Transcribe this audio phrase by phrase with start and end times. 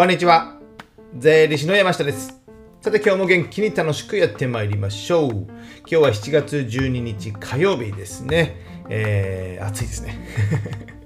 [0.00, 0.56] こんにちは。
[1.18, 2.40] 税理士の山下です。
[2.80, 5.30] さて今日も元気に楽しくやってまいりましょう。
[5.30, 5.50] 今
[5.86, 8.56] 日は7月12日火曜日ですね。
[8.88, 10.96] えー、暑いですね。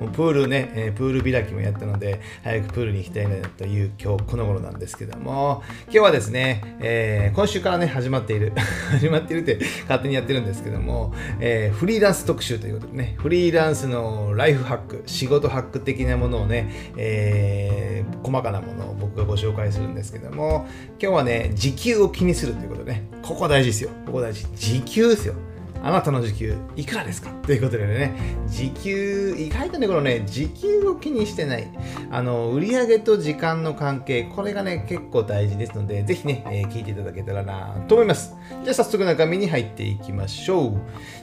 [0.00, 8.52] もうプールね、えープール開きもやったので、早くプールに行きたいなという今日この頃なんですけども、今日はですね、えー今週からね、始まっている、
[8.90, 20.66] 始まっているって勝手にやってるんですけども、えーフリーランス特集ということでね、フリーランスのライフハック、仕事ハック的なものをね、えー細かなものを僕がご紹介するんですけども、
[21.00, 23.90] 今日はね、時給を気にするということでね、ここ大事ですよ。
[24.06, 24.46] ここ大事。
[24.56, 25.34] 時給ですよ。
[25.82, 27.30] あなたの時給いくらですか？
[27.46, 28.14] ということでね、
[28.46, 31.68] 時給、意外とね、このね、時給を気にしてない、
[32.10, 38.34] あの、売上と時間の関係、これがね、結構大事ですので、ぜひね、えー聞いていただけたらなと思います。
[38.64, 40.72] じゃあ早速中身に入っていきましょう。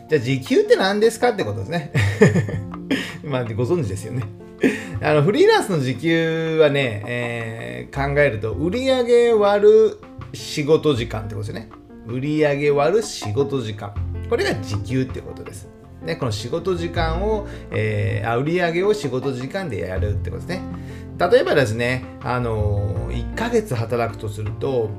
[0.10, 1.92] じゃあ時給って何ですかってことですね。
[3.24, 4.24] まあ、ご存知ですよね。
[5.02, 9.98] あのフリーランスの時給はね、えー考えると、売上割る
[10.34, 11.70] 仕事時間ってことですよね。
[12.08, 13.94] 売上割る仕事時間。
[14.30, 15.70] これが時給ってことです。
[16.02, 20.62] ね、この仕事時間を、えーあ売上を仕事時間でやるってことですね。
[21.20, 24.90] 例えばですね、あの1ヶ月働くとすると、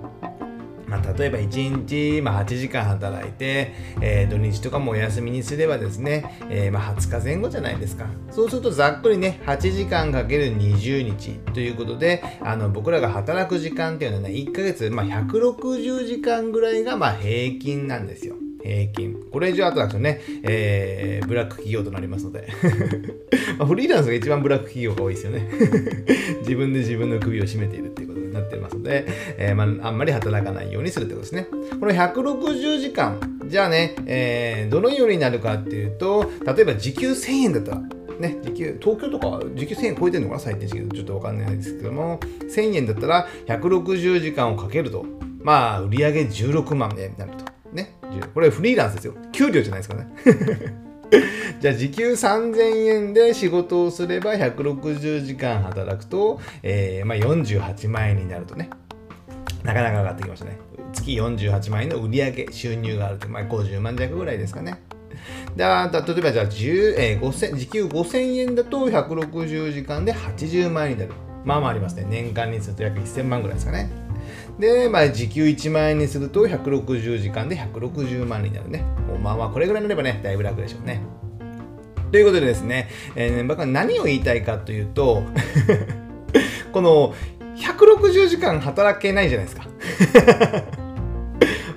[0.88, 8.06] まあ、例えば1日、まあ、8時間働いて、えー土日とかもお休みにすればですね、えーまあ、20日前後じゃないですか。
[8.30, 18.34] そうするとざっくりね、8時間かける20日ということで、あの僕らが働く時間っていうのはね、1ヶ月、まあ、160時間ぐらいがまあ平均なんですよ。
[18.62, 19.16] 平均。
[19.32, 22.48] これ以上後だとね、えーブラック企業となりますので。
[23.58, 25.48] まあフリーランスが一番ブラック企業が多いですよね。
[26.40, 31.46] 自分で自分の首を絞めているっていうことになってますので、えーまあ、あんまり働かないようにするってことですね。
[31.78, 37.82] この160時間、じゃあね、えーどのようになるかっていうと、例えば時給1000円だったら、
[38.18, 40.40] ね、時給、東京とか時給1000円超えてるのかな？
[40.40, 42.18] 最低時給ちょっとわかんないですけども、
[42.54, 45.04] 1000円だったら160時間をかけると、
[45.40, 47.47] まあ、売上16万円になると。
[47.72, 47.94] ね、
[48.34, 49.14] これフリーランスですよ。
[49.32, 50.06] 給料じゃないですかね。
[51.60, 58.70] じゃあ時給3000円で仕事をすれば160時間働くと、えーまあ、48万円になるとね。
[59.64, 60.58] なかなか上がってきましたね。
[60.92, 64.80] 月48万円の売上収入があると、まあ、50万弱ぐらいですかね。
[65.56, 71.12] であ例えばじゃあ、えー時給5000円だと160時間で80万円になる。
[71.44, 72.06] まあまあありますね。
[72.08, 73.90] 年間にすると約1000万ぐらいですかね。
[74.58, 78.84] で、まあ、時給1万円にすると160時間で160万になるね。
[79.22, 81.00] まあまあこれぐらいになればね、だいぶ楽でしょうね。
[82.10, 85.22] ということでですね、えー僕は何を言いたいかというと、
[86.72, 87.14] この
[87.56, 89.66] 160時間働けないじゃないですか。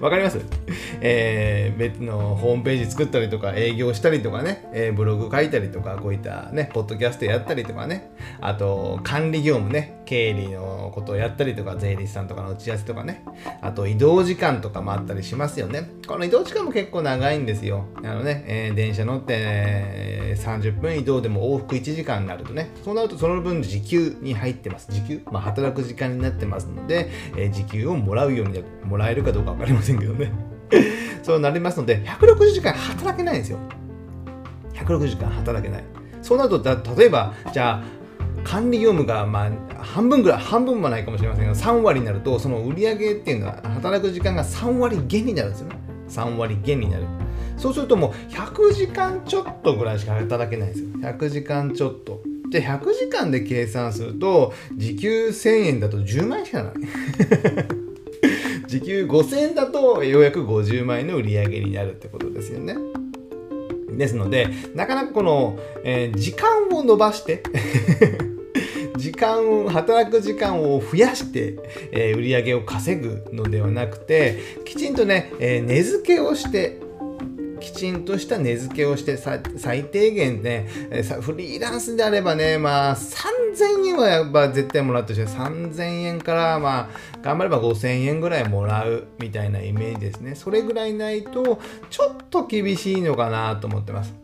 [0.02, 0.40] わかります？
[1.02, 13.24] えー別のホームページ作ったりとか営業したりとかね、えーブログ書いたりとかこういったねポッドキャストやったりとかねあと管理業務ね経理のことをやったりとか税理士さんとかの打ち合わせとかね
[13.62, 15.90] あと移動時間とかもあったりしますよね。
[16.08, 17.86] この移動時間も結構長いんですよ。
[18.04, 24.88] あのね、えー電車乗って、えー30分移動でも往復1時間になるとねそうなるとその分時給に入ってます。
[24.92, 30.32] 時給、まあ、働く時間になってますので、えー時給をもらうようにもらえるかどうか分かりませんけどね。
[31.24, 33.60] そうなりますので160時間働けないんですよ。
[34.74, 35.84] 160時間働けない。
[36.22, 38.02] そうなるとだ例えばじゃあ
[38.44, 39.52] 管理業務がまあ
[39.84, 45.76] 半分ぐらい半分もないかもしれませんが3割になるとその売上っていうのは働く時間が3割減になるんですよね。
[46.10, 47.06] 3割減になる。
[47.58, 50.90] そうするともう100時間ちょっとぐらいしか働けないんですよ。
[51.02, 52.22] 100時間ちょっと。
[52.50, 56.74] で100時間で計算すると時給1000円だと10万円しかない。
[58.72, 62.78] 時給5000円だとようやく50万円の売り上げになるってことですよね。
[63.98, 67.44] ですので、なかなかこの、えー時間を伸ばして、
[68.96, 71.58] 時間、働く時間を増やして、
[71.92, 76.78] えー売り上げを稼ぐのではなくて、きちんとね、えー値付けをして、
[77.60, 80.70] きちんとした値付けをして最低限ね、
[81.20, 82.96] フリーランスであればね、まあ
[83.62, 85.24] 3000円はやっぱ絶対もらってほし。
[85.24, 86.90] 3000円からまあ
[87.22, 90.36] 頑張れば5000円ぐらいもらうみたいなイメージですね。
[90.36, 91.60] それぐらいないと
[91.90, 94.22] ちょっと厳しいのかなと思ってます。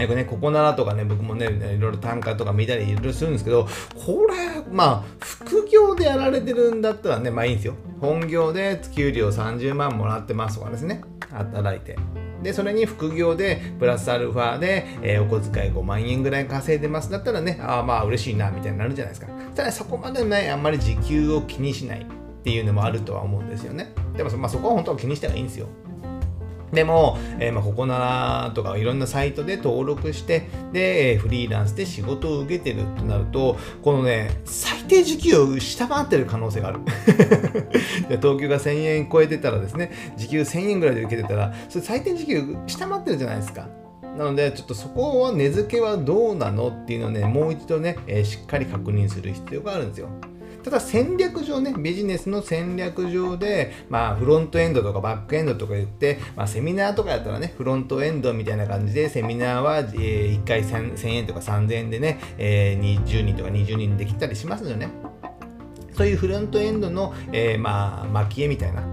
[0.00, 7.74] えこれね、ここならとかね、僕もね、いろいろ単価とか見たりいろいろするんですけど、これ、まあ、副業でやられてるんだったらね、まあいいんですよ。
[8.00, 11.02] 本業で給料30万もらってますとかですね、
[11.32, 11.96] 働いて。
[12.42, 19.32] で、それに副業で、プラスアルファで、えーお小遣い5万円ぐらい稼いでますだったらね、ああ、まあ嬉しいな、みたいになるじゃないですか。
[19.54, 22.04] ただそこまでね、あんまり時給を気にしないっ
[22.42, 23.92] ていうのもあるとは思うんですよね。
[24.16, 25.66] でも、まあそこは本当は気にしたらいいんですよ。
[26.72, 36.80] でも、えー、まあここならとかいろんなサイトで登録してで、フリーランスで仕事を受けてるとなるとこのね最低時給を下回ってる可能性がある
[38.20, 43.68] 東京が1000円超えてたらですね時給1000円ぐらいで受けてたらそれ最低時給下回ってるじゃないですか
[44.18, 50.08] なので、ちょっとそこは値付けはどうなのっていうのをね、もう一度ね、えー、しっかり確認する必要があるんですよ。
[50.62, 65.07] ただ戦略上ね、ビジネスの戦略上で、まあフロントエンドとかバックエンドとか言って、まあセミナーとかやったらね、フロントエンドみたいな感じで、セミナーは、えー、1回 1000, 円とか3000円でね、えー、20人とか20人できたりしますよね。
[65.98, 68.84] そういうフロントエンドの、えー、まあ、蒔絵みたいな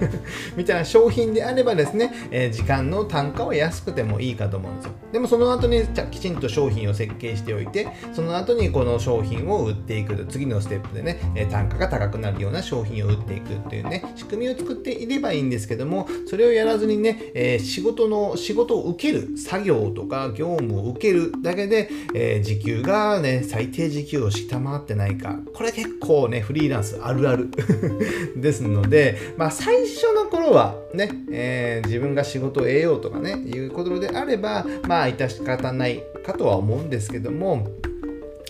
[0.58, 4.92] みたいな商品であればですね、えー、時間の単価は安くてもいいかと思うんですよ。
[5.10, 27.48] でもその後にきちんと商品を設計しておいて、その後にこの商品を売っていく、次のステップでね、え単価が高くなるような商品を売っていくっていうね、仕組みを作っていればいいんですけども、それをやらずにね、え、仕事の、仕事を受ける、作業とか業務を受けるだけで、え時給がね、最低時給を下回ってないか、これ結構ね、フリーランスあるある
[28.36, 37.68] ですので、まあ、最初の頃はね、えー、自分が仕事を得ようとかね、いうことであれば、まあ、致し方ないかとは思うんですけども、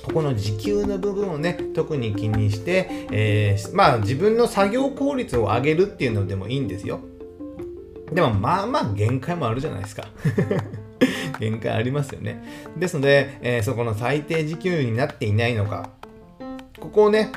[0.03, 7.01] ここの時給の部分をね、特に気にして、えー、まあ自分の作業効率を上げるっていうのでもいいんですよ。
[8.11, 10.09] でもまあまあ限界もあるじゃないですか。
[11.39, 12.43] 限界ありますよね。
[12.79, 15.91] ですので、えー、そこの最低時給になっていないのか、
[16.81, 17.31] ここをね、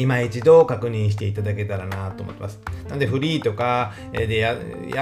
[0.00, 2.60] 今一度確認していただけたらなと思ってます。
[2.88, 4.56] なのでフリーとかでや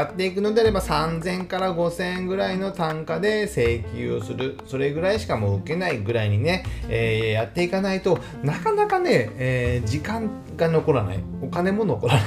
[0.05, 4.59] っていくのであれば3000から5000円ぐらいの単価で請求をする。
[4.67, 11.19] それぐらいしかもう受けないぐらいにね、えー、やっていかないとなかなかね、えー、時間が残らない。
[11.43, 12.25] お金も残らない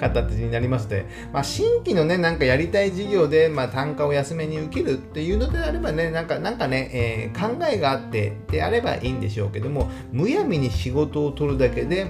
[0.00, 12.08] 形になりまして、まあ、新規のね、なんかやりたい事業で、まあ、単価を安めに受けるっていうのであればね、なんか、なんかね、えー、考えがあってであればいいんでしょうけども、むやみに仕事を取るだけで、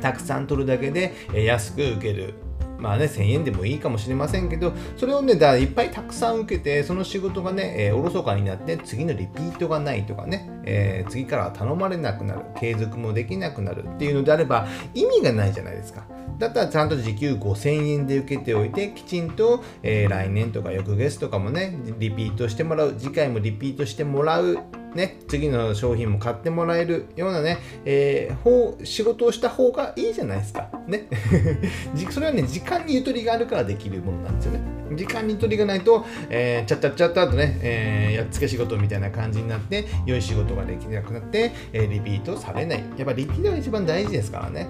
[0.00, 2.34] たくさん取るだけで、え安く受ける。
[2.80, 16.04] まあね、1000円でもいいかもしれませんけど、それをね、だいっぱいたくさん受けて、その仕事がね、えー、おろそかになって、次のリピートがないとかね、えー、次からは頼まれなくなる、継続もできなくなるっていうのであれば、意味がないじゃないですか。
[16.38, 24.58] だったらちゃんと時給5000円で受けておいて、きちんと、えー、来年とか翌月とかもね、リピートしてもらう、次回もリピートしてもらう
[24.94, 30.68] ね、次の商品も買ってもらえるようなね、えー、仕事をした方がいいじゃないですか。
[30.86, 31.06] ね。
[32.10, 34.60] それはね、時間にゆとりがあるからできるものなんですよね。
[34.96, 42.84] 時間にゆとりがないと、えー、ちゃっちゃっちゃったとね、えー、やっつけ仕事みたいな感じになって、良い仕事ができなくなって、えー、リピートされない。
[42.96, 44.68] やっぱリピートが一番大事ですからね。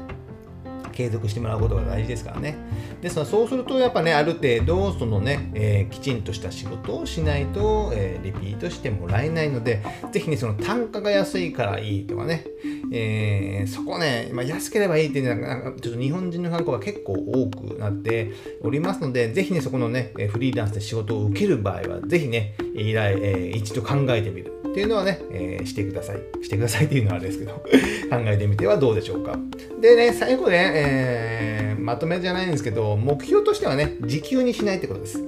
[0.93, 2.57] 継続してもらうことが大事ですからね。
[3.01, 9.83] ですからそうするとやっぱね、ある程度そのね、えー、きちんとした仕事をしないと、えー、リピートしてもらえないので、
[10.13, 12.45] 是非ね、その単価が安いからいいとかね、
[12.93, 18.33] えー、そこね、まあ、安ければいいっていうのは、ちょっと日本人の観光が結構多くなって
[18.63, 24.61] おりますので、ぜひね、そこのね、フリーランスで仕事を受ける場合は、ぜひね、依頼、えー、一度考えてみる。
[24.71, 26.21] っていうのはね、えー、してください。
[26.43, 27.53] してくださいっていうのはあれですけど、
[28.09, 29.37] 考えてみてはどうでしょうか。
[29.81, 35.25] でね、最後ね、えー、まとめじゃないんですけど、目標としてはね、時給にしないってことです。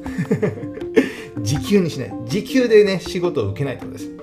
[1.43, 2.13] 時給にしない。
[2.27, 4.22] 時給でね、仕事を受けないってことです。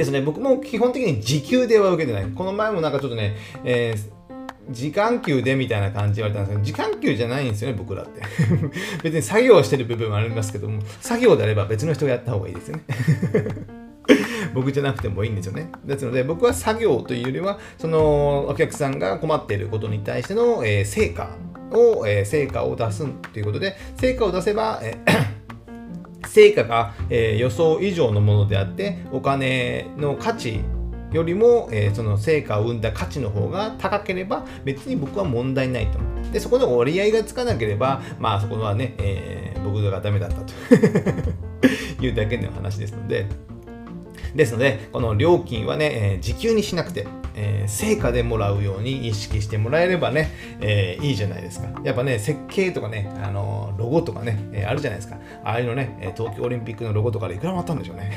[0.00, 2.30] ですね、僕も基本的に時給では受けてない。
[2.34, 4.20] この前もなんかちょっとね、えー
[4.70, 8.22] 時間給でみたいな感じ言われたんですけど、時間給じゃないんですよね、僕らって。
[9.02, 12.82] 別に作業してる部分もありますけども、作業であれば別の人がやった方がいいですよね。
[14.54, 15.70] 僕じゃなくてもいいんですよね。
[15.84, 21.30] ですので、僕は作業というよりは、そのお客さんが困っていることに対しての、えー、成果
[21.72, 25.39] を、えー、成果を出すということで、成果を出せば、えー
[26.32, 30.60] 成果が、えー、予想以上のものであって、お金の価値
[31.12, 35.98] よりも、えー、その成果を生んだ価値の方が高ければ別に僕は問題ないと。
[36.32, 40.54] で、そこで折り合いがつかなければ、まあそこはね、えー、僕がダメだったと
[42.00, 43.26] いうだけの話ですので、
[44.34, 51.68] ですので、この料金はね、えー、時給にしなくて、えー、成果でもらうように意識してもらえればね、えー、いいじゃないですか。
[51.84, 55.16] やっぱね、設計とかね、あのロゴとかね、え、あるじゃないですか。
[55.44, 58.12] ああいうのね、東京オリンピックのロゴとかでいくらもあったんでしょうね。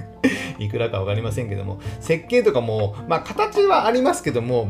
[0.58, 4.68] いくらかわかりませんけども、設計とかも、まあ形はありますけども、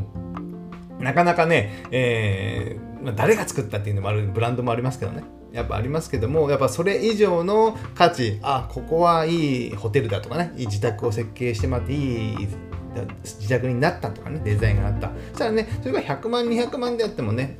[1.00, 5.25] なかなかね、えー、誰が作ったっていうのもある、ブランドもありますけどね。
[5.52, 12.49] やっぱありますけども、やっぱそれ以上の価値、あ、ここはいいホテルだとかね、いい自宅を設計してもらっていい
[13.23, 15.11] 自宅になったとかね、デザインがあった。
[15.33, 17.57] そしたらね、それが100万、200万であってもね、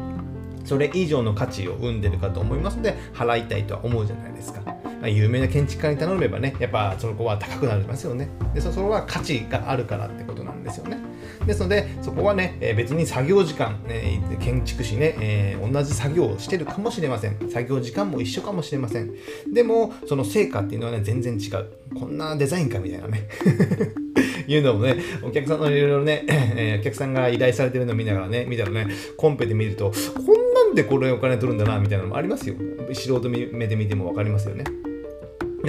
[0.64, 4.62] それ以上の価値を生んでるかと思いますので、払いたいとは思うじゃないですか。
[5.02, 8.28] ま、有名な建築家に頼めばね、やっぱその子は高くなりますよね。
[8.54, 10.98] で、そこは価値があるからってことなんですよね。
[11.44, 17.50] ですので、そこはね、え、別に作業時間、ね、建築士ね、えー、同じ作業をしてるかもしれません。
[17.50, 19.12] 作業時間も一緒かもしれません。
[19.52, 21.98] でも、その成果っていうのはね、全然違う。
[21.98, 23.26] こんなデザインかみたいなね。
[24.46, 32.54] いうのもね、お客さんのいろいろね、えー、お客さんが依頼されてるのを見ながらね、見たらね、コンペで見ると、こんなんでこれお金取るんだな、みたいなのもありますよ。
[32.92, 34.64] 素人目で見ても分かりますよね。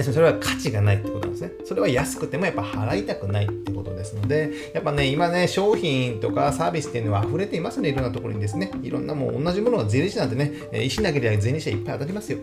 [0.02, 1.52] それは価値がないってことなんですね。
[1.64, 8.70] それは安くてもやっぱ払いたくないってことですので、やっぱね、今ね、商品とかサービスっていうのは溢れていますね、いろんなところにですね。
[8.82, 10.52] いろんなもう同じものが税理士なんてね、
[10.84, 12.38] 石投げりゃ税理士はいっぱい当たりますよ。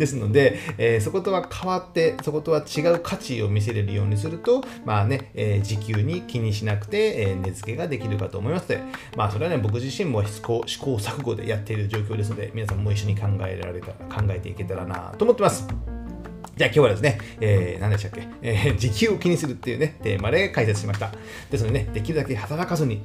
[0.00, 8.82] ですので、えー、そことは変わって、そことは違う価値を見せれるようにすると、まあね、えー、時給に気にしなくて、えー、値付けができるかと思いますので、
[9.16, 15.89] まあそれはね、僕自身も試行錯誤でやっている状況ですので、皆さんも一緒に考えられた、考えていけたらなと思ってます。
[16.60, 21.10] じゃあ今日はですね、えー、何でしたっけ、えー、時給を気にするっていうね、テーマで解説しました。
[21.50, 23.00] ですのでね、できるだけ働かずに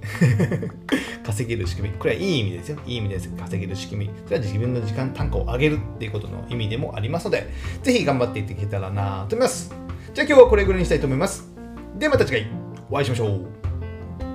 [1.24, 1.96] 稼げる仕組み。
[1.96, 2.80] これはいい意味ですよ。
[2.86, 3.30] いい意味です。
[3.30, 4.12] 稼げる仕組み。
[4.26, 7.48] それは自分の時間単価を上げるっていうことの意味でもありますので、
[7.82, 9.74] ぜひ頑張っていっていけたらなと思います。
[10.14, 11.50] じゃあ今日はこれぐらいにしたいと思います。
[11.98, 12.52] ではまた次回
[12.92, 13.40] お会いしましょ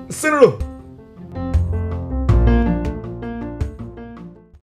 [0.08, 0.10] う。
[0.10, 0.69] さよなら